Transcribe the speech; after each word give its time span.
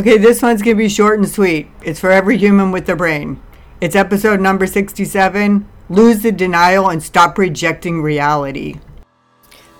Okay, 0.00 0.16
this 0.16 0.40
one's 0.40 0.62
going 0.62 0.78
to 0.78 0.82
be 0.82 0.88
short 0.88 1.18
and 1.18 1.28
sweet. 1.28 1.68
It's 1.82 2.00
for 2.00 2.10
every 2.10 2.38
human 2.38 2.72
with 2.72 2.88
a 2.88 2.96
brain. 2.96 3.38
It's 3.82 3.94
episode 3.94 4.40
number 4.40 4.66
67 4.66 5.68
Lose 5.90 6.22
the 6.22 6.32
Denial 6.32 6.88
and 6.88 7.02
Stop 7.02 7.36
Rejecting 7.36 8.00
Reality. 8.00 8.80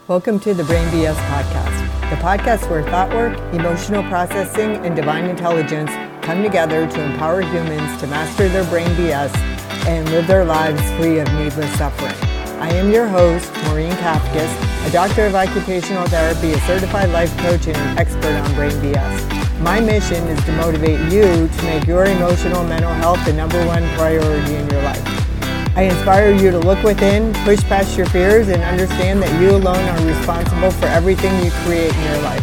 Welcome 0.08 0.38
to 0.40 0.52
the 0.52 0.62
Brain 0.64 0.86
BS 0.88 1.14
Podcast, 1.14 2.10
the 2.10 2.16
podcast 2.16 2.68
where 2.68 2.82
thought 2.82 3.08
work, 3.14 3.38
emotional 3.54 4.02
processing, 4.10 4.76
and 4.84 4.94
divine 4.94 5.24
intelligence 5.24 5.90
come 6.20 6.42
together 6.42 6.86
to 6.86 7.02
empower 7.02 7.40
humans 7.40 7.98
to 8.02 8.06
master 8.06 8.46
their 8.50 8.64
brain 8.64 8.88
BS 8.88 9.34
and 9.86 10.06
live 10.10 10.26
their 10.26 10.44
lives 10.44 10.82
free 11.00 11.18
of 11.18 11.32
needless 11.32 11.72
suffering. 11.78 12.12
I 12.60 12.70
am 12.74 12.92
your 12.92 13.08
host, 13.08 13.50
Maureen 13.64 13.92
Kafkas, 13.92 14.86
a 14.86 14.92
doctor 14.92 15.24
of 15.24 15.34
occupational 15.34 16.06
therapy, 16.08 16.52
a 16.52 16.60
certified 16.66 17.08
life 17.08 17.34
coach, 17.38 17.68
and 17.68 17.76
an 17.78 17.96
expert 17.96 18.34
on 18.36 18.54
brain 18.54 18.72
BS. 18.82 19.39
My 19.60 19.78
mission 19.78 20.26
is 20.28 20.42
to 20.46 20.52
motivate 20.52 21.12
you 21.12 21.46
to 21.46 21.62
make 21.64 21.86
your 21.86 22.06
emotional 22.06 22.64
mental 22.64 22.94
health 22.94 23.22
the 23.26 23.34
number 23.34 23.62
one 23.66 23.86
priority 23.90 24.54
in 24.54 24.70
your 24.70 24.80
life. 24.80 25.02
I 25.76 25.82
inspire 25.82 26.32
you 26.32 26.50
to 26.50 26.58
look 26.58 26.82
within, 26.82 27.34
push 27.44 27.60
past 27.64 27.94
your 27.94 28.06
fears, 28.06 28.48
and 28.48 28.62
understand 28.62 29.22
that 29.22 29.38
you 29.38 29.50
alone 29.50 29.86
are 29.86 30.06
responsible 30.06 30.70
for 30.70 30.86
everything 30.86 31.44
you 31.44 31.50
create 31.66 31.94
in 31.94 32.04
your 32.04 32.22
life. 32.22 32.42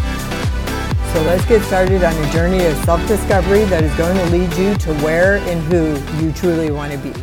So 1.11 1.23
let's 1.23 1.43
get 1.45 1.63
started 1.63 2.03
on 2.03 2.13
a 2.13 2.31
journey 2.31 2.63
of 2.63 2.77
self-discovery 2.85 3.63
that 3.65 3.83
is 3.83 3.95
going 3.95 4.15
to 4.15 4.25
lead 4.25 4.53
you 4.53 4.75
to 4.75 4.93
where 5.03 5.37
and 5.37 5.59
who 5.63 6.23
you 6.23 6.31
truly 6.33 6.69
want 6.69 6.91
to 6.91 6.99
be. 6.99 7.13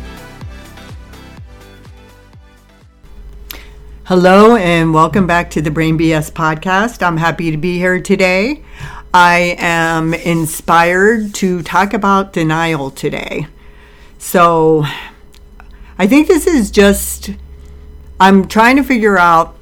Hello 4.07 4.55
and 4.55 4.93
welcome 4.93 5.25
back 5.25 5.49
to 5.51 5.61
the 5.61 5.71
Brain 5.71 5.97
BS 5.97 6.31
podcast. 6.31 7.01
I'm 7.01 7.17
happy 7.17 7.49
to 7.49 7.57
be 7.57 7.79
here 7.79 7.99
today. 7.99 8.63
I 9.17 9.55
am 9.59 10.13
inspired 10.13 11.33
to 11.35 11.63
talk 11.63 11.93
about 11.93 12.33
denial 12.33 12.91
today. 12.91 13.47
So, 14.17 14.83
I 15.97 16.05
think 16.05 16.27
this 16.27 16.45
is 16.45 16.69
just, 16.69 17.29
I'm 18.19 18.45
trying 18.49 18.75
to 18.75 18.83
figure 18.83 19.17
out 19.17 19.55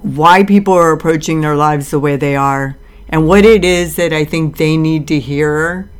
why 0.00 0.44
people 0.44 0.74
are 0.74 0.92
approaching 0.92 1.40
their 1.40 1.56
lives 1.56 1.90
the 1.90 1.98
way 1.98 2.14
they 2.14 2.36
are 2.36 2.76
and 3.08 3.26
what 3.26 3.44
it 3.44 3.64
is 3.64 3.96
that 3.96 4.12
I 4.12 4.24
think 4.24 4.58
they 4.58 4.76
need 4.76 5.08
to 5.08 5.18
hear 5.18 5.90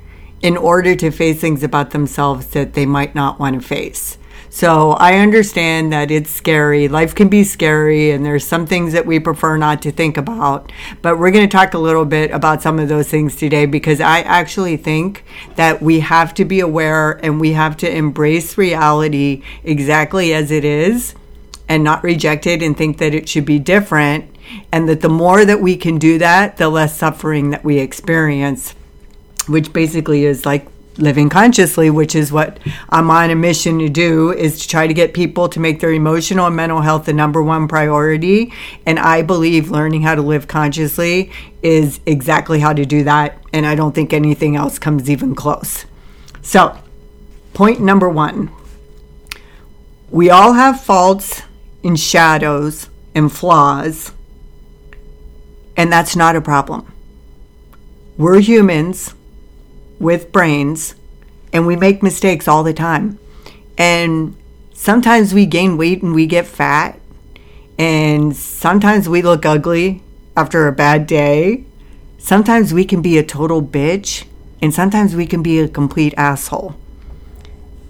in 0.40 0.56
order 0.56 0.94
to 0.94 1.10
face 1.10 1.40
things 1.40 1.64
about 1.64 1.90
themselves 1.90 2.46
that 2.50 2.74
they 2.74 2.86
might 2.86 3.16
not 3.16 3.40
want 3.40 3.60
to 3.60 3.66
face. 3.66 4.18
So 4.56 4.92
I 4.92 5.18
understand 5.18 5.92
that 5.92 6.10
it's 6.10 6.30
scary. 6.30 6.88
Life 6.88 7.14
can 7.14 7.28
be 7.28 7.44
scary, 7.44 8.10
and 8.10 8.24
there's 8.24 8.46
some 8.46 8.64
things 8.64 8.94
that 8.94 9.04
we 9.04 9.20
prefer 9.20 9.58
not 9.58 9.82
to 9.82 9.92
think 9.92 10.16
about. 10.16 10.72
But 11.02 11.18
we're 11.18 11.30
going 11.30 11.46
to 11.46 11.54
talk 11.54 11.74
a 11.74 11.78
little 11.78 12.06
bit 12.06 12.30
about 12.30 12.62
some 12.62 12.78
of 12.78 12.88
those 12.88 13.06
things 13.06 13.36
today 13.36 13.66
because 13.66 14.00
I 14.00 14.20
actually 14.20 14.78
think 14.78 15.24
that 15.56 15.82
we 15.82 16.00
have 16.00 16.32
to 16.36 16.46
be 16.46 16.60
aware 16.60 17.22
and 17.22 17.38
we 17.38 17.52
have 17.52 17.76
to 17.76 17.94
embrace 17.94 18.56
reality 18.56 19.42
exactly 19.62 20.32
as 20.32 20.50
it 20.50 20.64
is 20.64 21.14
and 21.68 21.84
not 21.84 22.02
reject 22.02 22.46
it 22.46 22.62
and 22.62 22.74
think 22.74 22.96
that 22.96 23.12
it 23.12 23.28
should 23.28 23.44
be 23.44 23.58
different. 23.58 24.24
And 24.72 24.88
that 24.88 25.02
the 25.02 25.10
more 25.10 25.44
that 25.44 25.60
we 25.60 25.76
can 25.76 25.98
do 25.98 26.16
that, 26.16 26.56
the 26.56 26.70
less 26.70 26.96
suffering 26.96 27.50
that 27.50 27.62
we 27.62 27.78
experience, 27.78 28.74
which 29.48 29.74
basically 29.74 30.24
is 30.24 30.46
like 30.46 30.66
living 30.98 31.28
consciously, 31.28 31.90
which 31.90 32.14
is 32.14 32.32
what 32.32 32.58
I'm 32.90 33.10
on 33.10 33.30
a 33.30 33.34
mission 33.34 33.78
to 33.80 33.88
do, 33.88 34.32
is 34.32 34.60
to 34.60 34.68
try 34.68 34.86
to 34.86 34.94
get 34.94 35.14
people 35.14 35.48
to 35.50 35.60
make 35.60 35.80
their 35.80 35.92
emotional 35.92 36.46
and 36.46 36.56
mental 36.56 36.80
health 36.80 37.06
the 37.06 37.12
number 37.12 37.42
one 37.42 37.68
priority. 37.68 38.52
And 38.84 38.98
I 38.98 39.22
believe 39.22 39.70
learning 39.70 40.02
how 40.02 40.14
to 40.14 40.22
live 40.22 40.48
consciously 40.48 41.30
is 41.62 42.00
exactly 42.06 42.60
how 42.60 42.72
to 42.72 42.84
do 42.84 43.04
that. 43.04 43.40
And 43.52 43.66
I 43.66 43.74
don't 43.74 43.94
think 43.94 44.12
anything 44.12 44.56
else 44.56 44.78
comes 44.78 45.10
even 45.10 45.34
close. 45.34 45.84
So, 46.42 46.78
point 47.54 47.80
number 47.80 48.08
one 48.08 48.50
we 50.10 50.30
all 50.30 50.52
have 50.52 50.80
faults 50.80 51.42
and 51.82 51.98
shadows 51.98 52.88
and 53.14 53.32
flaws, 53.32 54.12
and 55.76 55.92
that's 55.92 56.14
not 56.14 56.36
a 56.36 56.40
problem. 56.40 56.92
We're 58.16 58.40
humans 58.40 59.15
with 59.98 60.32
brains 60.32 60.94
and 61.52 61.66
we 61.66 61.76
make 61.76 62.02
mistakes 62.02 62.48
all 62.48 62.62
the 62.62 62.74
time. 62.74 63.18
And 63.78 64.36
sometimes 64.74 65.32
we 65.32 65.46
gain 65.46 65.76
weight 65.76 66.02
and 66.02 66.14
we 66.14 66.26
get 66.26 66.46
fat. 66.46 67.00
And 67.78 68.36
sometimes 68.36 69.08
we 69.08 69.22
look 69.22 69.44
ugly 69.44 70.02
after 70.36 70.66
a 70.66 70.72
bad 70.72 71.06
day. 71.06 71.64
Sometimes 72.18 72.72
we 72.72 72.84
can 72.84 73.02
be 73.02 73.18
a 73.18 73.24
total 73.24 73.62
bitch. 73.62 74.24
And 74.60 74.72
sometimes 74.72 75.14
we 75.14 75.26
can 75.26 75.42
be 75.42 75.58
a 75.58 75.68
complete 75.68 76.14
asshole. 76.16 76.74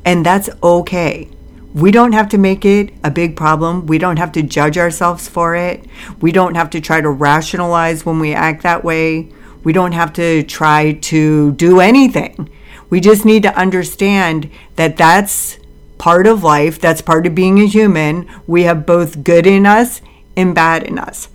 And 0.04 0.24
that's 0.24 0.50
okay. 0.62 1.28
We 1.74 1.90
don't 1.90 2.12
have 2.12 2.28
to 2.30 2.38
make 2.38 2.64
it 2.64 2.92
a 3.04 3.10
big 3.10 3.36
problem. 3.36 3.86
We 3.86 3.98
don't 3.98 4.18
have 4.18 4.32
to 4.32 4.42
judge 4.42 4.78
ourselves 4.78 5.28
for 5.28 5.54
it. 5.54 5.84
We 6.20 6.32
don't 6.32 6.54
have 6.54 6.70
to 6.70 6.80
try 6.80 7.00
to 7.00 7.10
rationalize 7.10 8.06
when 8.06 8.18
we 8.18 8.32
act 8.32 8.62
that 8.62 8.82
way. 8.82 9.28
We 9.66 9.72
don't 9.72 9.94
have 9.94 10.12
to 10.12 10.44
try 10.44 10.92
to 10.92 11.50
do 11.54 11.80
anything. 11.80 12.48
We 12.88 13.00
just 13.00 13.24
need 13.24 13.42
to 13.42 13.58
understand 13.58 14.48
that 14.76 14.96
that's 14.96 15.58
part 15.98 16.28
of 16.28 16.44
life, 16.44 16.80
that's 16.80 17.02
part 17.02 17.26
of 17.26 17.34
being 17.34 17.58
a 17.58 17.66
human. 17.66 18.30
We 18.46 18.62
have 18.62 18.86
both 18.86 19.24
good 19.24 19.44
in 19.44 19.66
us 19.66 20.02
and 20.36 20.54
bad 20.54 20.84
in 20.84 21.00
us. 21.00 21.28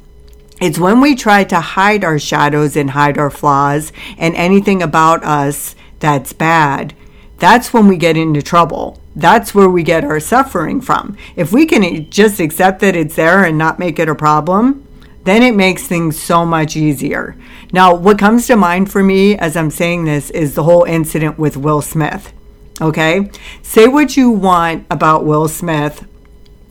It's 0.62 0.80
when 0.80 1.02
we 1.02 1.14
try 1.14 1.44
to 1.44 1.60
hide 1.60 2.06
our 2.06 2.18
shadows 2.18 2.78
and 2.78 2.92
hide 2.92 3.18
our 3.18 3.30
flaws 3.30 3.92
and 4.18 4.34
anything 4.36 4.82
about 4.82 5.26
us 5.26 5.76
that's 6.00 6.32
bad. 6.32 6.96
That's 7.38 7.74
when 7.74 7.90
we 7.90 7.98
get 7.98 8.16
into 8.16 8.42
trouble. 8.42 9.02
That's 9.14 9.54
where 9.54 9.70
we 9.70 9.84
get 9.84 10.06
our 10.06 10.22
suffering 10.22 10.80
from. 10.80 11.18
If 11.36 11.52
we 11.52 11.66
can 11.66 12.10
just 12.10 12.40
accept 12.40 12.80
that 12.80 12.96
it's 12.96 13.18
there 13.18 13.44
and 13.44 13.58
not 13.58 13.78
make 13.78 14.00
it 14.00 14.08
a 14.08 14.16
problem, 14.16 14.88
then 15.24 15.44
it 15.44 15.56
makes 15.56 15.88
things 15.88 16.20
so 16.20 16.46
much 16.46 16.76
easier. 16.76 17.36
Now, 17.72 17.94
what 17.94 18.18
comes 18.18 18.48
to 18.48 18.56
mind 18.56 18.92
for 18.92 19.04
me 19.04 19.38
as 19.38 19.56
I'm 19.56 19.72
saying 19.72 20.06
this 20.06 20.30
is 20.32 20.56
the 20.56 20.64
whole 20.64 20.84
incident 20.84 21.38
with 21.38 21.58
Will 21.58 21.82
Smith. 21.82 22.34
Okay? 22.82 23.30
Say 23.62 23.88
what 23.88 24.18
you 24.18 24.32
want 24.32 24.88
about 24.90 25.26
Will 25.26 25.48
Smith, 25.48 26.08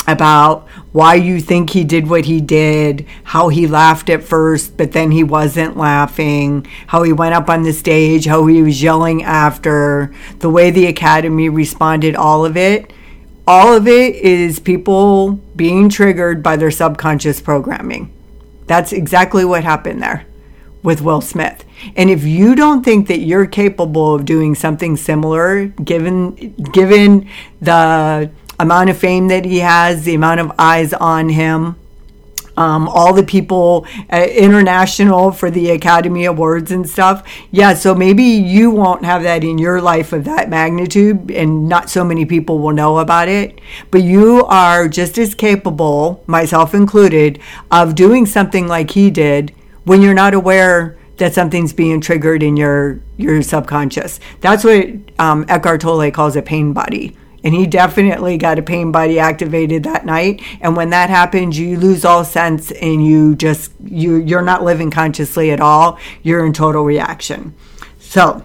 about 0.08 0.66
why 0.92 1.14
you 1.14 1.40
think 1.40 1.70
he 1.70 1.84
did 1.84 2.08
what 2.08 2.24
he 2.24 2.40
did, 2.40 3.06
how 3.22 3.48
he 3.48 3.66
laughed 3.66 4.10
at 4.10 4.24
first, 4.24 4.76
but 4.76 4.92
then 4.92 5.12
he 5.12 5.22
wasn't 5.22 5.76
laughing, 5.76 6.66
how 6.88 7.02
he 7.04 7.12
went 7.12 7.34
up 7.34 7.48
on 7.48 7.62
the 7.62 7.72
stage, 7.72 8.26
how 8.26 8.46
he 8.46 8.62
was 8.62 8.82
yelling 8.82 9.22
after, 9.22 10.12
the 10.40 10.50
way 10.50 10.70
the 10.70 10.86
Academy 10.86 11.48
responded, 11.48 12.16
all 12.16 12.44
of 12.44 12.56
it. 12.56 12.92
All 13.46 13.74
of 13.74 13.86
it 13.86 14.16
is 14.16 14.58
people 14.58 15.32
being 15.54 15.88
triggered 15.88 16.42
by 16.42 16.56
their 16.56 16.70
subconscious 16.70 17.40
programming. 17.40 18.12
That's 18.66 18.92
exactly 18.92 19.44
what 19.44 19.64
happened 19.64 20.02
there 20.02 20.26
with 20.82 21.02
Will 21.02 21.20
Smith. 21.20 21.64
And 21.96 22.10
if 22.10 22.24
you 22.24 22.54
don't 22.54 22.84
think 22.84 23.08
that 23.08 23.20
you're 23.20 23.46
capable 23.46 24.14
of 24.14 24.24
doing 24.24 24.54
something 24.54 24.96
similar, 24.96 25.66
given 25.66 26.52
given 26.72 27.28
the 27.60 28.30
amount 28.58 28.90
of 28.90 28.98
fame 28.98 29.28
that 29.28 29.44
he 29.44 29.58
has, 29.58 30.04
the 30.04 30.14
amount 30.14 30.40
of 30.40 30.52
eyes 30.58 30.92
on 30.92 31.30
him, 31.30 31.76
um, 32.60 32.90
all 32.90 33.14
the 33.14 33.22
people 33.22 33.86
uh, 34.12 34.26
international 34.30 35.32
for 35.32 35.50
the 35.50 35.70
Academy 35.70 36.26
Awards 36.26 36.70
and 36.70 36.86
stuff. 36.86 37.26
Yeah, 37.50 37.72
so 37.72 37.94
maybe 37.94 38.22
you 38.22 38.70
won't 38.70 39.02
have 39.02 39.22
that 39.22 39.42
in 39.42 39.56
your 39.56 39.80
life 39.80 40.12
of 40.12 40.24
that 40.24 40.50
magnitude, 40.50 41.30
and 41.30 41.70
not 41.70 41.88
so 41.88 42.04
many 42.04 42.26
people 42.26 42.58
will 42.58 42.74
know 42.74 42.98
about 42.98 43.28
it. 43.28 43.58
But 43.90 44.02
you 44.02 44.44
are 44.44 44.88
just 44.88 45.16
as 45.16 45.34
capable, 45.34 46.22
myself 46.26 46.74
included, 46.74 47.40
of 47.70 47.94
doing 47.94 48.26
something 48.26 48.68
like 48.68 48.90
he 48.90 49.10
did 49.10 49.54
when 49.84 50.02
you're 50.02 50.12
not 50.12 50.34
aware 50.34 50.98
that 51.16 51.32
something's 51.32 51.72
being 51.72 52.02
triggered 52.02 52.42
in 52.42 52.58
your 52.58 53.00
your 53.16 53.40
subconscious. 53.40 54.20
That's 54.42 54.64
what 54.64 54.86
um, 55.18 55.46
Eckhart 55.48 55.80
Tolle 55.80 56.10
calls 56.10 56.36
a 56.36 56.42
pain 56.42 56.74
body 56.74 57.16
and 57.42 57.54
he 57.54 57.66
definitely 57.66 58.36
got 58.36 58.58
a 58.58 58.62
pain 58.62 58.92
body 58.92 59.18
activated 59.18 59.84
that 59.84 60.04
night. 60.04 60.42
And 60.60 60.76
when 60.76 60.90
that 60.90 61.10
happens 61.10 61.58
you 61.58 61.78
lose 61.78 62.04
all 62.04 62.24
sense 62.24 62.70
and 62.70 63.04
you 63.04 63.34
just 63.34 63.72
you 63.84 64.16
you're 64.16 64.42
not 64.42 64.62
living 64.62 64.90
consciously 64.90 65.50
at 65.50 65.60
all. 65.60 65.98
You're 66.22 66.44
in 66.44 66.52
total 66.52 66.84
reaction. 66.84 67.54
So 67.98 68.44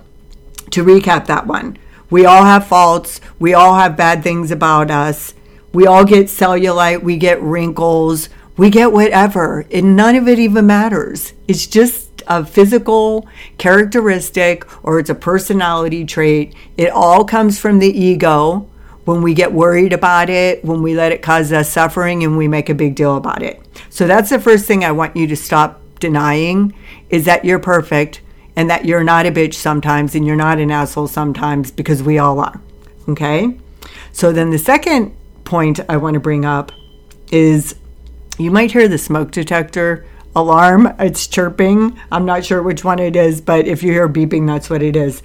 to 0.71 0.83
recap 0.83 1.27
that 1.27 1.47
one 1.47 1.77
we 2.09 2.25
all 2.25 2.44
have 2.44 2.68
faults. 2.68 3.19
We 3.39 3.53
all 3.53 3.75
have 3.75 3.97
bad 3.97 4.24
things 4.24 4.51
about 4.51 4.92
us. 4.92 5.33
We 5.74 5.88
all 5.88 6.06
get 6.06 6.27
cellulite. 6.27 7.03
We 7.03 7.18
get 7.18 7.42
wrinkles. 7.42 8.30
We 8.57 8.69
get 8.69 8.92
whatever. 8.92 9.65
And 9.71 9.95
none 9.95 10.15
of 10.15 10.27
it 10.27 10.39
even 10.39 10.68
matters. 10.68 11.33
It's 11.47 11.68
just 11.68 12.24
a 12.27 12.45
physical 12.45 13.27
characteristic 13.57 14.65
or 14.83 15.00
it's 15.00 15.09
a 15.09 15.15
personality 15.15 16.06
trait. 16.06 16.56
It 16.77 16.89
all 16.89 17.25
comes 17.25 17.59
from 17.59 17.80
the 17.80 17.89
ego 17.89 18.69
when 19.06 19.22
we 19.22 19.34
get 19.34 19.54
worried 19.54 19.94
about 19.94 20.30
it, 20.30 20.66
when 20.66 20.81
we 20.81 20.96
let 20.96 21.12
it 21.12 21.22
cause 21.22 21.54
us 21.54 21.72
suffering 21.72 22.24
and 22.24 22.38
we 22.38 22.48
make 22.48 22.69
a 22.69 22.75
big 22.75 22.96
deal 22.96 23.16
about 23.16 23.42
it. 23.42 23.62
So 23.90 24.07
that's 24.07 24.30
the 24.31 24.40
first 24.40 24.66
thing 24.66 24.84
I 24.84 24.92
want 24.92 25.16
you 25.16 25.28
to 25.28 25.36
stop 25.36 25.81
denying 26.00 26.74
is 27.10 27.25
that 27.25 27.46
you're 27.46 27.60
perfect 27.60 28.22
and 28.56 28.69
that 28.69 28.86
you're 28.86 29.04
not 29.04 29.25
a 29.25 29.31
bitch 29.31 29.54
sometimes 29.54 30.16
and 30.16 30.25
you're 30.25 30.36
not 30.36 30.60
an 30.60 30.72
asshole 30.72 31.07
sometimes 31.07 31.72
because 31.72 32.02
we 32.02 32.18
all 32.18 32.40
are. 32.40 32.60
Okay? 33.07 33.57
So 34.12 34.31
then 34.31 34.50
the 34.50 34.57
second 34.57 35.16
point 35.44 35.80
I 35.88 35.98
want 35.98 36.16
to 36.16 36.19
bring 36.19 36.46
up 36.46 36.72
is 37.31 37.75
you 38.38 38.52
might 38.52 38.72
hear 38.72 38.88
the 38.88 38.98
smoke 38.98 39.31
detector 39.31 40.06
alarm. 40.36 40.94
It's 41.00 41.28
chirping. 41.28 42.00
I'm 42.12 42.25
not 42.25 42.44
sure 42.44 42.62
which 42.62 42.84
one 42.84 43.00
it 43.00 43.16
is, 43.16 43.40
but 43.40 43.68
if 43.68 43.84
you 43.84 43.92
hear 43.92 44.10
beeping, 44.10 44.48
that's 44.48 44.69
what 44.69 44.81
it 44.81 44.96
is. 44.96 45.22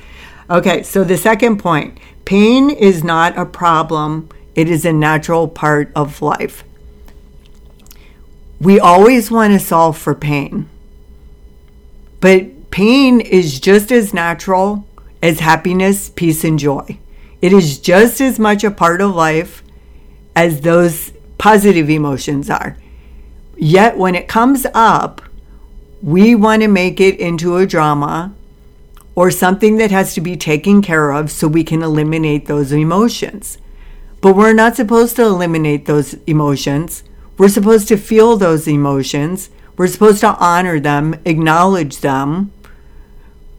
Okay, 0.49 0.83
so 0.83 1.05
the 1.05 1.17
second 1.17 1.59
point 1.59 1.99
pain 2.31 2.71
is 2.71 3.03
not 3.03 3.37
a 3.37 3.45
problem, 3.45 4.29
it 4.55 4.71
is 4.71 4.85
a 4.85 4.93
natural 4.93 5.49
part 5.49 5.91
of 5.97 6.23
life. 6.23 6.63
We 8.61 8.79
always 8.79 9.33
want 9.33 9.53
to 9.53 9.59
solve 9.59 9.99
for 9.99 10.15
pain, 10.15 10.69
but 12.21 12.71
pain 12.71 13.21
is 13.21 13.59
just 13.59 13.91
as 13.91 14.15
natural 14.15 14.87
as 15.21 15.41
happiness, 15.41 16.09
peace, 16.09 16.45
and 16.45 16.57
joy. 16.57 17.01
It 17.43 17.53
is 17.53 17.81
just 17.81 18.21
as 18.21 18.39
much 18.39 18.63
a 18.63 18.71
part 18.71 19.01
of 19.01 19.13
life 19.13 19.65
as 20.37 20.61
those 20.61 21.13
positive 21.37 21.91
emotions 21.91 22.49
are. 22.49 22.77
Yet 23.57 23.99
when 23.99 24.15
it 24.15 24.29
comes 24.29 24.69
up, 24.73 25.21
we 26.01 26.37
want 26.37 26.63
to 26.63 26.69
make 26.69 27.01
it 27.01 27.19
into 27.19 27.57
a 27.57 27.67
drama 27.67 28.33
or 29.15 29.31
something 29.31 29.77
that 29.77 29.91
has 29.91 30.15
to 30.15 30.21
be 30.21 30.37
taken 30.37 30.83
care 30.83 31.11
of 31.11 31.31
so 31.31 31.49
we 31.49 31.65
can 31.65 31.83
eliminate 31.83 32.47
those 32.47 32.73
emotions. 32.73 33.59
But 34.21 34.37
we're 34.37 34.53
not 34.53 34.77
supposed 34.77 35.17
to 35.17 35.23
eliminate 35.23 35.87
those 35.87 36.15
emotions. 36.27 37.03
We're 37.39 37.49
supposed 37.49 37.89
to 37.89 37.97
feel 37.97 38.37
those 38.37 38.69
emotions. 38.69 39.51
We're 39.77 39.89
supposed 39.89 40.21
to 40.21 40.37
honor 40.37 40.79
them, 40.79 41.19
acknowledge 41.25 41.99
them. 41.99 42.53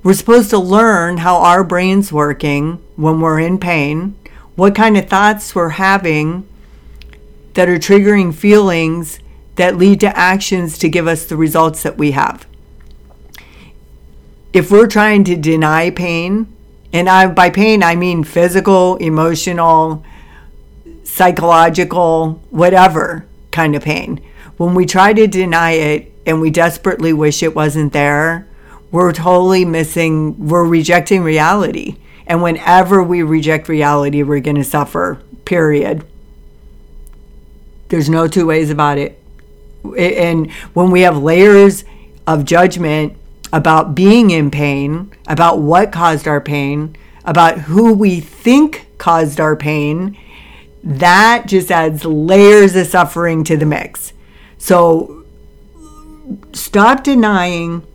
We're 0.03 0.13
supposed 0.13 0.49
to 0.51 0.59
learn 0.59 1.17
how 1.17 1.37
our 1.37 1.63
brain's 1.63 2.11
working 2.11 2.81
when 2.95 3.19
we're 3.19 3.39
in 3.39 3.57
pain, 3.59 4.15
what 4.55 4.75
kind 4.75 4.97
of 4.97 5.09
thoughts 5.09 5.53
we're 5.55 5.69
having 5.69 6.47
that 7.53 7.69
are 7.69 7.77
triggering 7.77 8.33
feelings 8.33 9.19
that 9.55 9.77
lead 9.77 9.99
to 9.99 10.17
actions 10.17 10.77
to 10.79 10.89
give 10.89 11.07
us 11.07 11.25
the 11.25 11.35
results 11.35 11.83
that 11.83 11.97
we 11.97 12.11
have. 12.11 12.47
If 14.53 14.71
we're 14.71 14.87
trying 14.87 15.23
to 15.25 15.35
deny 15.35 15.91
pain, 15.91 16.53
and 16.93 17.07
I, 17.07 17.27
by 17.27 17.49
pain 17.49 17.83
I 17.83 17.95
mean 17.95 18.23
physical, 18.23 18.97
emotional, 18.97 20.03
psychological, 21.03 22.41
whatever 22.49 23.25
kind 23.51 23.75
of 23.75 23.83
pain, 23.83 24.21
when 24.57 24.73
we 24.75 24.85
try 24.85 25.13
to 25.13 25.27
deny 25.27 25.71
it 25.71 26.11
and 26.25 26.41
we 26.41 26.51
desperately 26.51 27.13
wish 27.13 27.41
it 27.41 27.55
wasn't 27.55 27.93
there, 27.93 28.47
we're 28.91 29.13
totally 29.13 29.63
missing, 29.63 30.47
we're 30.47 30.65
rejecting 30.65 31.23
reality. 31.23 31.97
And 32.27 32.43
whenever 32.43 33.01
we 33.01 33.23
reject 33.23 33.69
reality, 33.69 34.21
we're 34.21 34.41
going 34.41 34.57
to 34.57 34.63
suffer, 34.63 35.21
period. 35.45 36.05
There's 37.87 38.09
no 38.09 38.27
two 38.27 38.45
ways 38.45 38.69
about 38.69 38.97
it 38.97 39.21
and 39.97 40.51
when 40.73 40.91
we 40.91 41.01
have 41.01 41.17
layers 41.17 41.83
of 42.27 42.45
judgment 42.45 43.17
about 43.53 43.95
being 43.95 44.31
in 44.31 44.49
pain, 44.51 45.11
about 45.27 45.59
what 45.59 45.91
caused 45.91 46.27
our 46.27 46.41
pain, 46.41 46.95
about 47.25 47.59
who 47.59 47.93
we 47.93 48.19
think 48.19 48.87
caused 48.97 49.39
our 49.39 49.55
pain, 49.55 50.17
that 50.83 51.45
just 51.47 51.71
adds 51.71 52.05
layers 52.05 52.75
of 52.75 52.87
suffering 52.87 53.43
to 53.43 53.57
the 53.57 53.65
mix. 53.65 54.13
So 54.57 55.25
stop 56.53 57.03
denying 57.03 57.85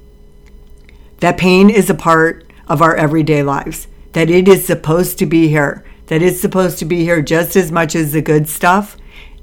that 1.20 1.38
pain 1.38 1.70
is 1.70 1.88
a 1.88 1.94
part 1.94 2.44
of 2.68 2.82
our 2.82 2.94
everyday 2.94 3.42
lives, 3.42 3.88
that 4.12 4.30
it 4.30 4.48
is 4.48 4.66
supposed 4.66 5.18
to 5.18 5.26
be 5.26 5.48
here, 5.48 5.84
that 6.06 6.22
it's 6.22 6.40
supposed 6.40 6.78
to 6.78 6.84
be 6.84 7.02
here 7.02 7.22
just 7.22 7.56
as 7.56 7.72
much 7.72 7.94
as 7.94 8.12
the 8.12 8.20
good 8.20 8.48
stuff. 8.48 8.96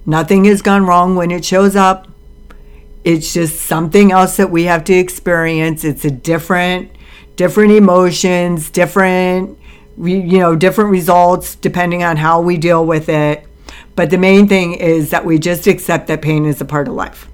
Nothing 0.05 0.45
has 0.45 0.61
gone 0.61 0.85
wrong 0.85 1.15
when 1.15 1.31
it 1.31 1.43
shows 1.43 1.75
up 1.75 2.07
it's 3.03 3.33
just 3.33 3.61
something 3.61 4.11
else 4.11 4.37
that 4.37 4.49
we 4.49 4.63
have 4.63 4.83
to 4.85 4.93
experience. 4.93 5.83
It's 5.83 6.05
a 6.05 6.11
different, 6.11 6.91
different 7.35 7.73
emotions, 7.73 8.69
different, 8.69 9.57
you 9.97 10.39
know, 10.39 10.55
different 10.55 10.89
results 10.89 11.55
depending 11.55 12.03
on 12.03 12.17
how 12.17 12.41
we 12.41 12.57
deal 12.57 12.85
with 12.85 13.09
it. 13.09 13.45
But 13.95 14.09
the 14.09 14.17
main 14.17 14.47
thing 14.47 14.73
is 14.73 15.09
that 15.09 15.25
we 15.25 15.37
just 15.37 15.67
accept 15.67 16.07
that 16.07 16.21
pain 16.21 16.45
is 16.45 16.61
a 16.61 16.65
part 16.65 16.87
of 16.87 16.93
life. 16.95 17.27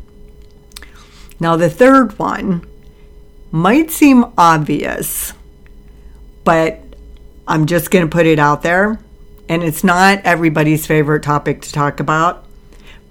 Now, 1.40 1.56
the 1.56 1.70
third 1.70 2.18
one 2.20 2.66
might 3.52 3.92
seem 3.92 4.26
obvious, 4.38 5.34
but 6.44 6.82
I'm 7.48 7.66
just 7.66 7.92
going 7.92 8.06
to 8.06 8.12
put 8.12 8.26
it 8.26 8.40
out 8.40 8.62
there. 8.62 9.00
And 9.48 9.64
it's 9.64 9.84
not 9.84 10.20
everybody's 10.26 10.86
favorite 10.86 11.24
topic 11.24 11.62
to 11.62 11.72
talk 11.72 12.00
about 12.00 12.46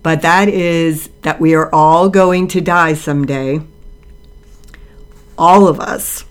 but 0.03 0.23
that 0.23 0.49
is 0.49 1.09
that 1.23 1.41
we 1.41 1.55
are 1.55 1.73
all 1.75 2.09
going 2.09 2.49
to 2.49 2.61
die 2.61 2.95
someday. 2.95 3.61
All 5.37 5.69
of 5.69 5.81
us. 5.81 6.25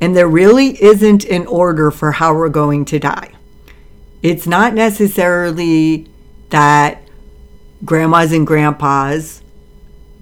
And 0.00 0.16
there 0.16 0.28
really 0.28 0.82
isn't 0.82 1.24
an 1.24 1.46
order 1.46 1.90
for 1.90 2.12
how 2.12 2.34
we're 2.34 2.48
going 2.48 2.84
to 2.86 2.98
die. 2.98 3.32
It's 4.22 4.46
not 4.46 4.74
necessarily 4.74 6.08
that 6.50 7.02
grandmas 7.84 8.32
and 8.32 8.46
grandpas 8.46 9.42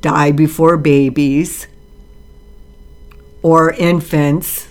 die 0.01 0.33
before 0.33 0.77
babies 0.77 1.67
or 3.43 3.73
infants 3.73 4.69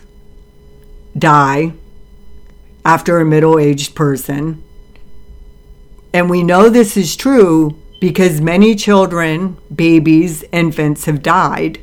die 1.18 1.74
after 2.86 3.20
a 3.20 3.26
middle 3.26 3.60
aged 3.60 3.96
person. 3.96 4.64
And 6.14 6.30
we 6.30 6.44
know 6.44 6.70
this 6.70 6.96
is 6.96 7.16
true 7.16 7.78
because 8.04 8.42
many 8.42 8.76
children, 8.76 9.56
babies, 9.74 10.44
infants 10.52 11.06
have 11.06 11.24
died 11.24 11.80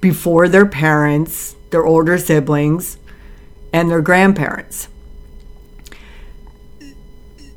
before 0.00 0.48
their 0.48 0.66
parents, 0.66 1.54
their 1.70 1.86
older 1.86 2.18
siblings, 2.18 2.98
and 3.72 3.88
their 3.88 4.02
grandparents. 4.02 4.88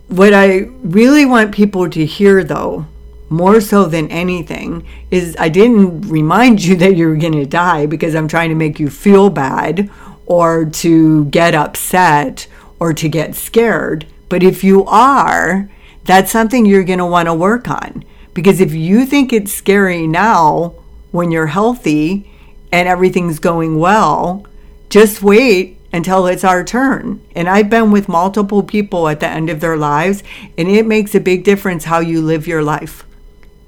What 0.08 0.36
I 0.36 0.70
really 0.84 1.26
want 1.26 1.52
people 1.52 1.90
to 1.90 2.06
hear, 2.06 2.44
though, 2.44 2.86
more 3.28 3.60
so 3.60 3.86
than 3.86 4.08
anything, 4.12 4.86
is 5.10 5.36
I 5.40 5.50
didn't 5.50 6.02
remind 6.02 6.64
you 6.64 6.76
that 6.84 6.96
you're 6.96 7.18
going 7.18 7.34
to 7.34 7.48
die 7.48 7.88
because 7.88 8.14
I'm 8.14 8.28
trying 8.28 8.50
to 8.50 8.56
make 8.56 8.80
you 8.80 8.88
feel 8.88 9.32
bad 9.32 9.90
or 10.28 10.66
to 10.84 11.26
get 11.26 11.56
upset 11.56 12.46
or 12.80 12.94
to 12.94 13.10
get 13.10 13.34
scared. 13.34 14.06
But 14.30 14.44
if 14.44 14.64
you 14.64 14.86
are, 14.86 15.72
that's 16.08 16.32
something 16.32 16.66
you're 16.66 16.84
going 16.84 17.00
to 17.00 17.06
want 17.06 17.28
to 17.28 17.34
work 17.34 17.70
on. 17.70 18.04
Because 18.34 18.60
if 18.62 18.74
you 18.74 19.06
think 19.06 19.32
it's 19.32 19.54
scary 19.54 20.08
now 20.08 20.74
when 21.12 21.32
you're 21.32 21.48
healthy 21.48 22.32
and 22.72 22.88
everything's 22.88 23.40
going 23.40 23.78
well, 23.78 24.46
just 24.90 25.22
wait 25.22 25.78
until 25.92 26.28
it's 26.28 26.44
our 26.44 26.64
turn. 26.64 27.22
And 27.36 27.50
I've 27.50 27.70
been 27.70 27.92
with 27.92 28.08
multiple 28.08 28.64
people 28.64 29.08
at 29.08 29.20
the 29.20 29.28
end 29.28 29.50
of 29.50 29.60
their 29.60 29.78
lives, 29.78 30.24
and 30.58 30.70
it 30.70 30.86
makes 30.86 31.14
a 31.14 31.20
big 31.20 31.44
difference 31.44 31.86
how 31.86 32.00
you 32.00 32.22
live 32.22 32.48
your 32.48 32.64
life. 32.64 33.04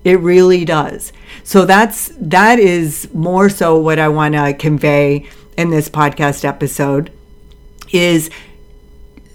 It 0.04 0.20
really 0.20 0.64
does. 0.64 1.12
So 1.44 1.66
that's 1.66 2.12
that 2.20 2.58
is 2.58 3.10
more 3.14 3.50
so 3.50 3.78
what 3.78 4.00
I 4.00 4.08
want 4.08 4.36
to 4.36 4.54
convey 4.54 5.28
in 5.58 5.72
this 5.72 5.90
podcast 5.90 6.46
episode 6.46 7.12
is 7.92 8.30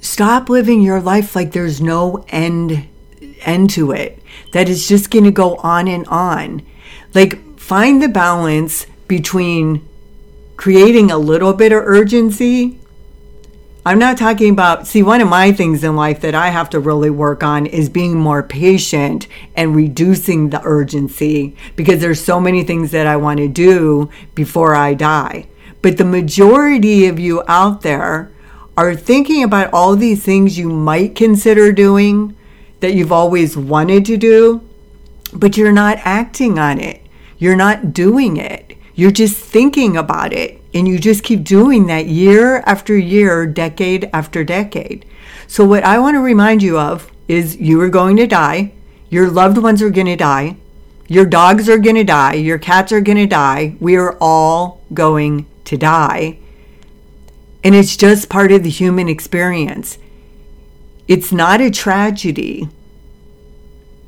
stop 0.00 0.48
living 0.48 0.80
your 0.80 1.00
life 1.00 1.36
like 1.36 1.52
there's 1.52 1.82
no 1.82 2.24
end 2.28 2.88
end 3.44 3.70
to 3.70 3.92
it, 3.92 4.22
that 4.52 4.68
it's 4.68 4.88
just 4.88 5.10
going 5.10 5.24
to 5.24 5.30
go 5.30 5.56
on 5.56 5.88
and 5.88 6.06
on. 6.08 6.62
Like, 7.14 7.58
find 7.58 8.02
the 8.02 8.08
balance 8.08 8.86
between 9.08 9.86
creating 10.56 11.10
a 11.10 11.18
little 11.18 11.52
bit 11.52 11.72
of 11.72 11.82
urgency. 11.84 12.78
I'm 13.86 13.98
not 13.98 14.16
talking 14.16 14.50
about, 14.50 14.86
see, 14.86 15.02
one 15.02 15.20
of 15.20 15.28
my 15.28 15.52
things 15.52 15.84
in 15.84 15.94
life 15.94 16.20
that 16.22 16.34
I 16.34 16.48
have 16.48 16.70
to 16.70 16.80
really 16.80 17.10
work 17.10 17.42
on 17.42 17.66
is 17.66 17.88
being 17.90 18.18
more 18.18 18.42
patient 18.42 19.26
and 19.54 19.76
reducing 19.76 20.48
the 20.50 20.62
urgency 20.64 21.54
because 21.76 22.00
there's 22.00 22.24
so 22.24 22.40
many 22.40 22.64
things 22.64 22.92
that 22.92 23.06
I 23.06 23.16
want 23.16 23.38
to 23.38 23.48
do 23.48 24.08
before 24.34 24.74
I 24.74 24.94
die. 24.94 25.48
But 25.82 25.98
the 25.98 26.04
majority 26.04 27.06
of 27.06 27.18
you 27.18 27.42
out 27.46 27.82
there 27.82 28.32
are 28.76 28.94
thinking 28.94 29.42
about 29.42 29.72
all 29.72 29.96
these 29.96 30.22
things 30.22 30.56
you 30.56 30.70
might 30.70 31.14
consider 31.14 31.70
doing 31.70 32.34
that 32.84 32.92
you've 32.92 33.10
always 33.10 33.56
wanted 33.56 34.04
to 34.04 34.18
do, 34.18 34.60
but 35.32 35.56
you're 35.56 35.72
not 35.72 35.96
acting 36.04 36.58
on 36.58 36.78
it. 36.78 37.00
You're 37.38 37.56
not 37.56 37.94
doing 37.94 38.36
it. 38.36 38.76
You're 38.94 39.10
just 39.10 39.38
thinking 39.38 39.96
about 39.96 40.34
it. 40.34 40.60
And 40.74 40.86
you 40.86 40.98
just 40.98 41.24
keep 41.24 41.44
doing 41.44 41.86
that 41.86 42.06
year 42.08 42.58
after 42.66 42.94
year, 42.94 43.46
decade 43.46 44.10
after 44.12 44.44
decade. 44.44 45.06
So, 45.46 45.64
what 45.64 45.82
I 45.82 45.98
want 45.98 46.16
to 46.16 46.20
remind 46.20 46.62
you 46.62 46.78
of 46.78 47.10
is 47.26 47.56
you 47.56 47.80
are 47.80 47.88
going 47.88 48.16
to 48.16 48.26
die. 48.26 48.72
Your 49.08 49.30
loved 49.30 49.56
ones 49.56 49.80
are 49.80 49.88
going 49.88 50.08
to 50.08 50.16
die. 50.16 50.56
Your 51.08 51.24
dogs 51.24 51.66
are 51.70 51.78
going 51.78 51.96
to 51.96 52.04
die. 52.04 52.34
Your 52.34 52.58
cats 52.58 52.92
are 52.92 53.00
going 53.00 53.16
to 53.16 53.26
die. 53.26 53.76
We 53.80 53.96
are 53.96 54.18
all 54.20 54.82
going 54.92 55.46
to 55.64 55.78
die. 55.78 56.38
And 57.62 57.74
it's 57.74 57.96
just 57.96 58.28
part 58.28 58.52
of 58.52 58.62
the 58.62 58.68
human 58.68 59.08
experience. 59.08 59.96
It's 61.06 61.32
not 61.32 61.60
a 61.60 61.70
tragedy. 61.70 62.68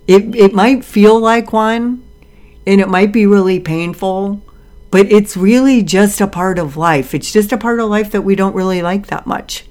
It, 0.06 0.34
it 0.34 0.54
might 0.54 0.84
feel 0.84 1.18
like 1.18 1.52
one, 1.52 2.02
and 2.66 2.80
it 2.80 2.88
might 2.88 3.12
be 3.12 3.26
really 3.26 3.60
painful, 3.60 4.42
but 4.90 5.10
it's 5.12 5.36
really 5.36 5.82
just 5.82 6.20
a 6.20 6.26
part 6.26 6.58
of 6.58 6.76
life. 6.76 7.14
It's 7.14 7.32
just 7.32 7.52
a 7.52 7.58
part 7.58 7.80
of 7.80 7.90
life 7.90 8.10
that 8.12 8.22
we 8.22 8.34
don't 8.34 8.54
really 8.54 8.82
like 8.82 9.08
that 9.08 9.26
much. 9.26 9.64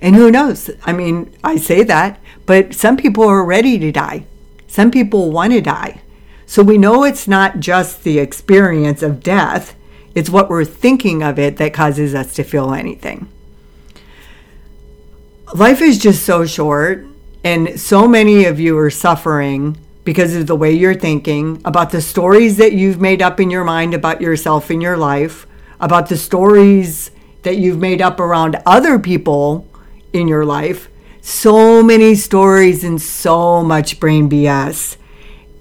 And 0.00 0.16
who 0.16 0.30
knows? 0.30 0.70
I 0.84 0.92
mean, 0.92 1.34
I 1.42 1.56
say 1.56 1.82
that, 1.84 2.20
but 2.46 2.74
some 2.74 2.96
people 2.96 3.24
are 3.24 3.44
ready 3.44 3.78
to 3.78 3.92
die. 3.92 4.26
Some 4.66 4.90
people 4.90 5.30
want 5.30 5.52
to 5.52 5.60
die. 5.60 6.00
So 6.46 6.62
we 6.62 6.78
know 6.78 7.04
it's 7.04 7.28
not 7.28 7.60
just 7.60 8.04
the 8.04 8.18
experience 8.18 9.02
of 9.02 9.22
death, 9.22 9.74
it's 10.14 10.30
what 10.30 10.50
we're 10.50 10.64
thinking 10.64 11.22
of 11.22 11.38
it 11.38 11.56
that 11.56 11.72
causes 11.72 12.14
us 12.14 12.34
to 12.34 12.44
feel 12.44 12.72
anything. 12.72 13.28
Life 15.52 15.82
is 15.82 15.98
just 15.98 16.24
so 16.24 16.46
short, 16.46 17.06
and 17.44 17.78
so 17.78 18.08
many 18.08 18.46
of 18.46 18.58
you 18.58 18.78
are 18.78 18.90
suffering 18.90 19.76
because 20.02 20.34
of 20.34 20.46
the 20.46 20.56
way 20.56 20.72
you're 20.72 20.94
thinking, 20.94 21.60
about 21.64 21.90
the 21.90 22.00
stories 22.00 22.56
that 22.56 22.72
you've 22.72 23.00
made 23.00 23.22
up 23.22 23.38
in 23.40 23.50
your 23.50 23.64
mind 23.64 23.94
about 23.94 24.20
yourself 24.20 24.70
in 24.70 24.80
your 24.80 24.96
life, 24.96 25.46
about 25.80 26.08
the 26.08 26.16
stories 26.16 27.10
that 27.42 27.56
you've 27.56 27.78
made 27.78 28.02
up 28.02 28.20
around 28.20 28.60
other 28.66 28.98
people 28.98 29.66
in 30.12 30.28
your 30.28 30.44
life. 30.44 30.88
So 31.20 31.82
many 31.82 32.14
stories 32.14 32.84
and 32.84 33.00
so 33.00 33.62
much 33.62 34.00
brain 34.00 34.28
BS. 34.28 34.96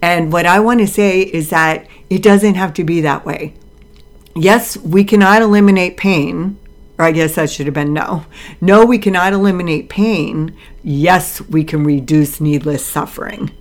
And 0.01 0.31
what 0.31 0.45
I 0.45 0.59
want 0.59 0.79
to 0.79 0.87
say 0.87 1.21
is 1.21 1.49
that 1.51 1.87
it 2.09 2.21
doesn't 2.21 2.55
have 2.55 2.73
to 2.75 2.83
be 2.83 3.01
that 3.01 3.25
way. 3.25 3.53
Yes, 4.35 4.75
we 4.77 5.03
cannot 5.03 5.41
eliminate 5.41 5.97
pain, 5.97 6.57
or 6.97 7.05
I 7.05 7.11
guess 7.11 7.35
that 7.35 7.49
should 7.49 7.65
have 7.65 7.73
been 7.73 7.93
no. 7.93 8.25
No, 8.61 8.85
we 8.85 8.97
cannot 8.97 9.33
eliminate 9.33 9.89
pain. 9.89 10.55
Yes, 10.83 11.41
we 11.41 11.63
can 11.63 11.83
reduce 11.83 12.39
needless 12.39 12.85
suffering 12.85 13.51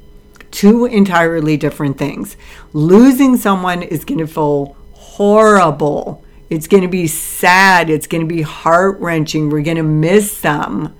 two 0.52 0.84
entirely 0.84 1.56
different 1.56 1.98
things. 1.98 2.36
Losing 2.72 3.36
someone 3.36 3.82
is 3.82 4.04
going 4.04 4.18
to 4.18 4.26
feel 4.28 4.76
horrible. 4.92 6.22
It's 6.48 6.68
going 6.68 6.82
to 6.82 6.88
be 6.88 7.08
sad. 7.08 7.90
It's 7.90 8.06
going 8.06 8.20
to 8.20 8.32
be 8.32 8.42
heart 8.42 9.00
wrenching. 9.00 9.50
We're 9.50 9.62
going 9.62 9.78
to 9.78 9.82
miss 9.82 10.40
them. 10.40 10.94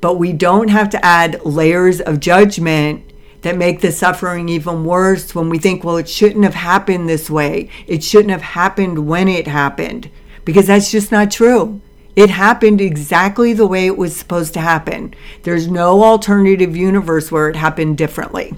But 0.00 0.18
we 0.18 0.32
don't 0.32 0.68
have 0.68 0.90
to 0.90 1.04
add 1.04 1.44
layers 1.44 2.00
of 2.00 2.20
judgment 2.20 3.10
that 3.40 3.56
make 3.56 3.80
the 3.80 3.90
suffering 3.90 4.48
even 4.48 4.84
worse 4.84 5.34
when 5.34 5.48
we 5.48 5.58
think, 5.58 5.82
well, 5.82 5.96
it 5.96 6.08
shouldn't 6.08 6.44
have 6.44 6.54
happened 6.54 7.08
this 7.08 7.28
way. 7.28 7.70
It 7.86 8.04
shouldn't 8.04 8.30
have 8.30 8.42
happened 8.42 9.06
when 9.06 9.28
it 9.28 9.46
happened. 9.46 10.10
Because 10.44 10.66
that's 10.66 10.90
just 10.90 11.10
not 11.10 11.30
true. 11.30 11.80
It 12.16 12.30
happened 12.30 12.80
exactly 12.80 13.52
the 13.52 13.66
way 13.66 13.86
it 13.86 13.96
was 13.96 14.16
supposed 14.16 14.54
to 14.54 14.60
happen. 14.60 15.14
There's 15.42 15.66
no 15.66 16.04
alternative 16.04 16.76
universe 16.76 17.32
where 17.32 17.48
it 17.48 17.56
happened 17.56 17.98
differently. 17.98 18.54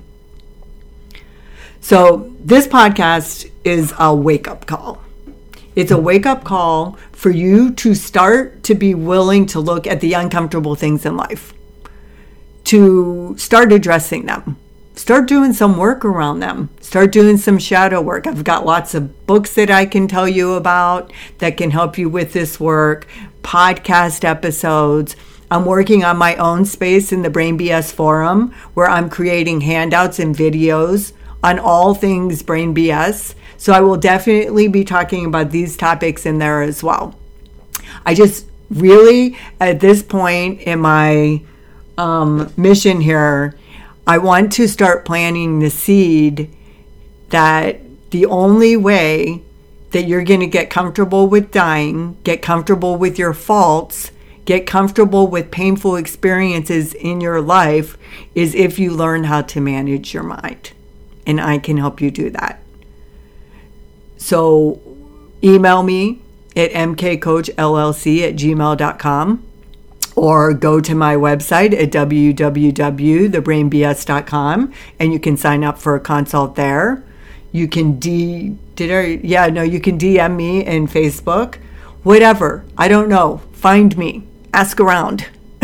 So, 1.81 2.35
this 2.41 2.67
podcast 2.67 3.51
is 3.65 3.95
a 3.99 4.15
wake 4.15 4.49
up 4.49 4.67
call. 4.67 5.03
It's 5.75 5.91
a 5.91 5.99
wake 5.99 6.27
up 6.27 6.43
call 6.43 6.99
for 7.13 7.31
you 7.31 7.73
to 7.75 7.95
start 7.95 8.63
to 8.65 8.75
be 8.75 8.95
willing 8.95 9.47
to 9.47 9.61
look 9.61 9.87
at 9.87 10.01
the 10.01 10.15
uncomfortable 10.15 10.75
things 10.75 11.07
in 11.07 11.17
life, 11.17 11.55
to 12.65 13.37
start 13.39 13.73
addressing 13.73 14.27
them, 14.27 14.57
start 14.97 15.29
doing 15.29 15.53
some 15.53 15.77
work 15.77 16.05
around 16.05 16.41
them, 16.41 16.71
start 16.81 17.13
doing 17.13 17.37
some 17.37 17.59
shadow 17.59 18.01
work. 18.01 18.27
I've 18.27 18.45
got 18.45 18.67
lots 18.67 18.95
of 18.95 19.27
books 19.27 19.55
that 19.55 19.71
I 19.71 19.87
can 19.87 20.09
tell 20.09 20.27
you 20.27 20.55
about 20.55 21.13
that 21.39 21.57
can 21.57 21.71
help 21.71 21.99
you 21.99 22.09
with 22.09 22.33
this 22.33 22.59
work, 22.59 23.07
podcast 23.43 24.25
episodes. 24.25 25.15
I'm 25.51 25.65
working 25.65 26.03
on 26.03 26.17
my 26.17 26.35
own 26.37 26.65
space 26.65 27.13
in 27.13 27.23
the 27.23 27.31
Brain 27.31 27.59
BS 27.59 27.93
Forum 27.93 28.53
where 28.75 28.89
I'm 28.89 29.09
creating 29.09 29.61
handouts 29.61 30.19
and 30.19 30.35
videos 30.35 31.13
on 31.45 31.59
all 31.59 31.95
things 31.95 32.43
brain 32.43 32.75
BS. 32.75 33.35
So 33.59 33.73
I 33.73 33.81
will 33.81 33.97
definitely 33.97 34.67
be 34.67 34.85
talking 34.85 35.27
about 35.27 35.51
these 35.51 35.77
topics 35.77 36.27
in 36.27 36.39
there 36.39 36.63
as 36.63 36.83
well. 36.83 37.15
I 38.05 38.15
just 38.15 38.47
really, 38.71 39.37
at 39.61 39.81
this 39.81 40.03
point 40.03 40.63
in 40.63 40.81
my 40.81 41.43
um, 41.97 42.53
mission 42.57 43.01
here, 43.01 43.57
I 44.07 44.19
want 44.19 44.53
to 44.53 44.69
start 44.69 45.05
planting 45.05 45.59
the 45.59 45.71
seed 45.71 46.55
that 47.31 47.81
the 48.11 48.27
only 48.27 48.77
way 48.77 49.43
that 49.91 50.05
you're 50.05 50.23
going 50.23 50.41
to 50.41 50.47
get 50.47 50.71
comfortable 50.71 51.27
with 51.27 51.51
dying, 51.51 52.17
get 52.23 52.41
comfortable 52.41 52.97
with 52.97 53.19
your 53.19 53.35
faults, 53.35 54.13
get 54.45 54.67
comfortable 54.67 55.27
with 55.27 55.51
painful 55.51 55.97
experiences 55.97 56.95
in 56.95 57.21
your 57.21 57.41
life 57.41 57.99
is 58.35 58.55
if 58.55 58.79
you 58.79 58.93
learn 58.93 59.25
how 59.25 59.43
to 59.43 59.61
manage 59.61 60.15
your 60.15 60.23
mind 60.23 60.73
and 61.27 61.41
I 61.41 61.59
can 61.59 61.77
help 61.77 62.01
you 62.01 62.11
do 62.11 62.31
that. 62.31 62.63
So 64.17 64.81
email 65.43 65.83
me 65.83 66.21
at 66.55 66.71
mkcoachllc 66.71 68.29
at 68.29 68.37
gmail.com 68.37 69.46
or 70.17 70.53
go 70.55 70.81
to 70.81 70.95
my 70.95 71.15
website 71.15 71.75
at 71.75 71.93
www.thebrainbs.com 71.93 74.73
and 74.99 75.13
you 75.13 75.21
can 75.21 75.37
sign 75.37 75.63
up 75.63 75.79
for 75.79 75.95
a 75.95 76.01
consult 76.01 76.57
there. 76.57 77.05
You 77.53 77.69
can 77.69 78.01
D 78.01 78.57
did 78.75 78.91
I 78.91 79.21
yeah, 79.23 79.47
no, 79.47 79.63
you 79.63 79.79
can 79.81 79.97
DM 79.99 80.35
me 80.35 80.65
in 80.65 80.89
Facebook. 80.89 81.59
Whatever. 82.03 82.65
I 82.77 82.89
don't 82.89 83.09
know. 83.09 83.43
Find 83.53 83.97
me. 83.97 84.25
Ask 84.53 84.81
around. 84.81 85.29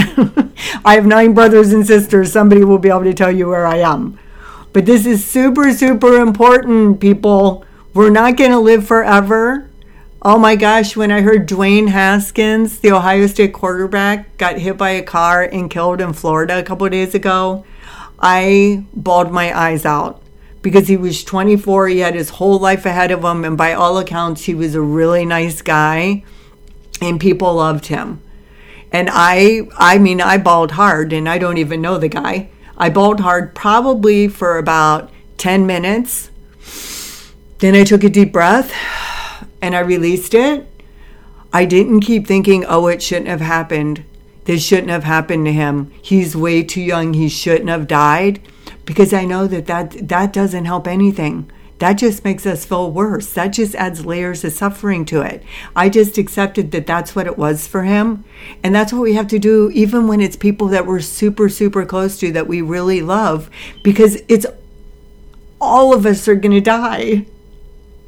I 0.85 0.95
have 0.95 1.07
nine 1.07 1.35
brothers 1.35 1.73
and 1.73 1.87
sisters. 1.87 2.33
Somebody 2.33 2.65
will 2.65 2.79
be 2.79 2.89
able 2.89 3.05
to 3.05 3.15
tell 3.15 3.31
you 3.31 3.49
where 3.49 3.67
I 3.67 3.77
am. 3.79 4.19
But 4.73 4.87
this 4.87 5.07
is 5.07 5.25
super, 5.25 5.73
super 5.73 6.17
important, 6.17 7.01
people. 7.01 7.65
We're 7.95 8.11
not 8.11 8.37
going 8.37 8.51
to 8.51 8.59
live 8.59 8.85
forever. 8.87 9.69
Oh 10.25 10.39
my 10.39 10.55
gosh, 10.55 10.95
when 10.95 11.11
I 11.11 11.21
heard 11.21 11.49
Dwayne 11.49 11.89
Haskins, 11.89 12.79
the 12.79 12.93
Ohio 12.93 13.27
State 13.27 13.53
quarterback, 13.53 14.37
got 14.39 14.57
hit 14.57 14.79
by 14.79 14.91
a 14.91 15.03
car 15.03 15.43
and 15.43 15.69
killed 15.69 16.01
in 16.01 16.13
Florida 16.13 16.61
a 16.61 16.63
couple 16.63 16.89
days 16.89 17.13
ago, 17.13 17.65
I 18.21 18.85
bawled 18.95 19.33
my 19.33 19.53
eyes 19.59 19.85
out 19.85 20.23
because 20.63 20.87
he 20.87 20.97
was 20.97 21.25
24. 21.25 21.89
He 21.89 21.99
had 21.99 22.15
his 22.15 22.31
whole 22.31 22.61
life 22.61 22.87
ahead 22.87 23.11
of 23.11 23.25
him. 23.25 23.45
And 23.45 23.59
by 23.59 23.73
all 23.73 23.99
accounts, 23.99 24.45
he 24.45 24.55
was 24.55 24.77
a 24.77 24.81
really 24.81 25.27
nice 25.27 25.61
guy 25.61 26.23
and 27.01 27.21
people 27.21 27.55
loved 27.55 27.87
him. 27.87 28.23
And 28.93 29.09
I, 29.11 29.63
I 29.77 29.99
mean, 29.99 30.21
I 30.21 30.39
bawled 30.39 30.71
hard 30.71 31.13
and 31.13 31.29
I 31.29 31.39
don't 31.39 31.59
even 31.59 31.81
know 31.81 31.99
the 31.99 32.07
guy. 32.07 32.49
I 32.79 32.91
bawled 32.91 33.19
hard 33.19 33.57
probably 33.57 34.29
for 34.29 34.57
about 34.57 35.11
10 35.39 35.67
minutes. 35.67 36.31
Then 37.59 37.75
I 37.75 37.83
took 37.83 38.05
a 38.05 38.09
deep 38.09 38.31
breath 38.31 38.73
and 39.63 39.75
I 39.75 39.81
released 39.81 40.35
it. 40.35 40.69
I 41.53 41.65
didn't 41.65 42.01
keep 42.01 42.27
thinking, 42.27 42.65
oh, 42.67 42.89
it 42.89 43.03
shouldn't 43.03 43.29
have 43.29 43.41
happened. 43.41 44.05
This 44.45 44.63
shouldn't 44.63 44.91
have 44.91 45.05
happened 45.05 45.47
to 45.47 45.53
him. 45.53 45.93
He's 46.03 46.37
way 46.37 46.63
too 46.63 46.83
young. 46.83 47.15
He 47.15 47.29
shouldn't 47.29 47.71
have 47.71 47.87
died. 47.87 48.41
Because 48.85 49.13
I 49.13 49.25
know 49.25 49.47
that 49.47 49.67
that, 49.67 50.09
that 50.09 50.33
doesn't 50.33 50.65
help 50.65 50.89
anything 50.89 51.51
that 51.83 51.95
just 51.95 52.23
makes 52.23 52.47
us 52.47 52.65
feel 52.65 52.93
worse. 52.93 53.33
That 53.33 53.49
just 53.49 53.75
adds 53.75 54.07
layers 54.07 54.45
of 54.45 54.53
suffering 54.53 55.05
to 55.07 55.23
it. 55.23 55.43
I 55.75 55.89
just 55.89 56.17
accepted 56.17 56.71
that 56.71 56.87
that's 56.87 57.17
what 57.17 57.27
it 57.27 57.37
was 57.37 57.67
for 57.67 57.83
him. 57.83 58.23
And 58.63 58.73
that's 58.73 58.93
what 58.93 59.03
we 59.03 59.15
have 59.15 59.27
to 59.27 59.41
do, 59.41 59.69
even 59.75 60.07
when 60.07 60.21
it's 60.21 60.37
people 60.37 60.69
that 60.69 60.87
we're 60.87 61.01
super, 61.01 61.49
super 61.49 61.85
close 61.85 62.17
to 62.21 62.31
that 62.31 62.47
we 62.47 62.63
really 62.63 63.03
love, 63.03 63.51
because 63.83 64.23
it's 64.29 64.47
all 65.61 65.93
of 65.93 66.07
us 66.07 66.29
are 66.29 66.37
going 66.37 66.53
to 66.53 66.61
die. 66.61 67.27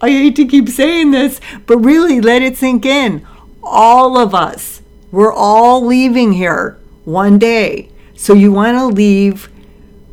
I 0.00 0.10
hate 0.10 0.36
to 0.36 0.46
keep 0.46 0.68
saying 0.68 1.12
this, 1.12 1.40
but 1.66 1.78
really 1.78 2.20
let 2.20 2.42
it 2.42 2.56
sink 2.56 2.84
in. 2.84 3.26
All 3.62 4.18
of 4.18 4.34
us, 4.34 4.82
we're 5.10 5.32
all 5.32 5.84
leaving 5.84 6.32
here 6.32 6.78
one 7.04 7.38
day. 7.38 7.88
So 8.14 8.34
you 8.34 8.52
want 8.52 8.76
to 8.76 8.86
leave 8.86 9.48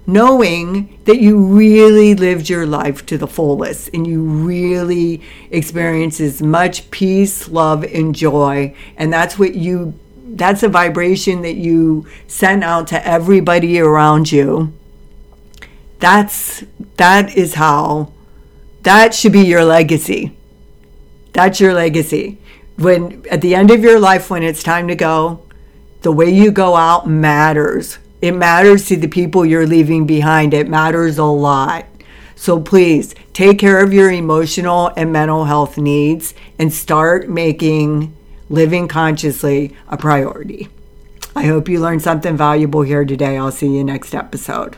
knowing 0.07 0.99
that 1.05 1.19
you 1.19 1.39
really 1.39 2.15
lived 2.15 2.49
your 2.49 2.65
life 2.65 3.05
to 3.05 3.17
the 3.17 3.27
fullest 3.27 3.89
and 3.93 4.05
you 4.05 4.21
really 4.21 5.21
experienced 5.51 6.19
as 6.19 6.41
much 6.41 6.89
peace, 6.91 7.47
love, 7.47 7.83
and 7.83 8.13
joy. 8.15 8.75
And 8.97 9.11
that's 9.11 9.37
what 9.37 9.55
you, 9.55 9.97
that's 10.25 10.63
a 10.63 10.69
vibration 10.69 11.41
that 11.43 11.55
you 11.55 12.07
send 12.27 12.63
out 12.63 12.87
to 12.87 13.07
everybody 13.07 13.79
around 13.79 14.31
you. 14.31 14.73
That's, 15.99 16.63
that 16.97 17.35
is 17.37 17.53
how, 17.53 18.11
that 18.83 19.13
should 19.13 19.33
be 19.33 19.41
your 19.41 19.63
legacy. 19.63 20.35
That's 21.33 21.59
your 21.59 21.73
legacy. 21.73 22.37
When, 22.77 23.25
at 23.29 23.41
the 23.41 23.55
end 23.55 23.71
of 23.71 23.81
your 23.81 23.99
life, 23.99 24.29
when 24.29 24.43
it's 24.43 24.63
time 24.63 24.87
to 24.87 24.95
go, 24.95 25.45
the 26.01 26.11
way 26.11 26.29
you 26.29 26.51
go 26.51 26.75
out 26.75 27.07
matters 27.07 27.99
it 28.21 28.33
matters 28.33 28.85
to 28.87 28.97
the 28.97 29.07
people 29.07 29.45
you're 29.45 29.65
leaving 29.65 30.05
behind. 30.05 30.53
It 30.53 30.69
matters 30.69 31.17
a 31.17 31.25
lot. 31.25 31.85
So 32.35 32.59
please 32.59 33.15
take 33.33 33.59
care 33.59 33.83
of 33.83 33.93
your 33.93 34.11
emotional 34.11 34.91
and 34.95 35.11
mental 35.11 35.45
health 35.45 35.77
needs 35.77 36.33
and 36.59 36.71
start 36.71 37.29
making 37.29 38.15
living 38.49 38.87
consciously 38.87 39.75
a 39.87 39.97
priority. 39.97 40.69
I 41.35 41.45
hope 41.45 41.69
you 41.69 41.79
learned 41.79 42.01
something 42.01 42.37
valuable 42.37 42.81
here 42.81 43.05
today. 43.05 43.37
I'll 43.37 43.51
see 43.51 43.75
you 43.75 43.83
next 43.83 44.13
episode. 44.13 44.77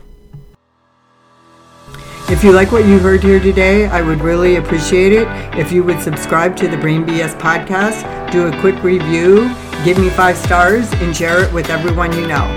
If 2.33 2.43
you 2.43 2.51
like 2.51 2.71
what 2.71 2.87
you 2.87 2.97
heard 2.97 3.21
here 3.21 3.39
today, 3.39 3.85
I 3.85 4.01
would 4.01 4.19
really 4.21 4.55
appreciate 4.55 5.11
it 5.11 5.27
if 5.55 5.71
you 5.71 5.83
would 5.83 6.01
subscribe 6.01 6.57
to 6.57 6.67
the 6.67 6.75
Brain 6.75 7.05
BS 7.05 7.39
podcast, 7.39 8.31
do 8.31 8.47
a 8.47 8.59
quick 8.59 8.81
review, 8.81 9.53
give 9.85 9.99
me 9.99 10.09
five 10.09 10.35
stars, 10.35 10.91
and 10.93 11.15
share 11.15 11.43
it 11.43 11.53
with 11.53 11.69
everyone 11.69 12.11
you 12.13 12.25
know. 12.25 12.49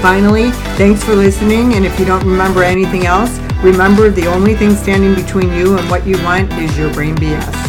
Finally, 0.02 0.50
thanks 0.76 1.02
for 1.02 1.14
listening. 1.14 1.72
And 1.74 1.86
if 1.86 1.98
you 1.98 2.04
don't 2.04 2.24
remember 2.24 2.62
anything 2.62 3.06
else, 3.06 3.38
remember 3.62 4.10
the 4.10 4.26
only 4.26 4.54
thing 4.54 4.74
standing 4.74 5.14
between 5.14 5.50
you 5.52 5.78
and 5.78 5.90
what 5.90 6.06
you 6.06 6.22
want 6.22 6.52
is 6.54 6.76
your 6.76 6.92
brain 6.92 7.16
BS. 7.16 7.65